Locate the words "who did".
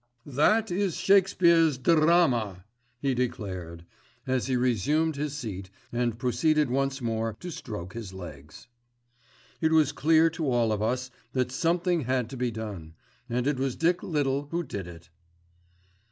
14.49-14.87